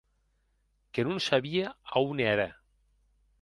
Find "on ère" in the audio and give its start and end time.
2.09-2.49